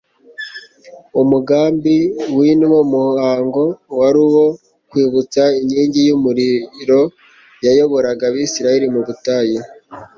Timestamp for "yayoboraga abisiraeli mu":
7.65-9.01